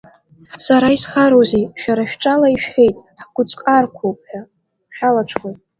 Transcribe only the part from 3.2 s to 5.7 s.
ҳгәыцәҟарқәоуп ҳәа, шәалаҽхәоит.